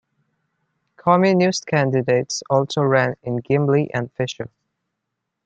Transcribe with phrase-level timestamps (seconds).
[0.97, 4.49] Communist candidates also ran in Gimli and Fisher.